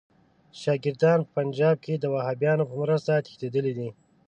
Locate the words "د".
1.97-2.05